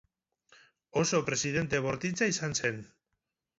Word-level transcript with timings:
Oso 1.01 1.19
presidente 1.27 1.83
bortitza 1.85 2.31
izan 2.35 2.59
zen. 2.65 2.83